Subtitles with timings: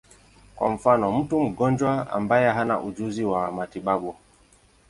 [0.55, 4.15] Kwa mfano, mtu mgonjwa ambaye hana ujuzi wa matibabu.